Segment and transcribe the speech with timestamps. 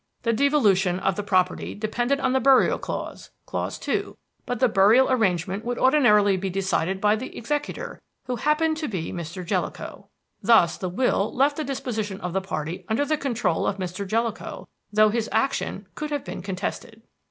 [0.23, 5.11] The devolution of the property depended on the burial clause clause two; but the burial
[5.11, 9.45] arrangement would ordinarily be decided by the executor, who happened to be Mr.
[9.45, 10.09] Jellicoe.
[10.41, 14.07] Thus the will left the disposition of the property under the control of Mr.
[14.07, 17.03] Jellicoe, though his action could have been contested.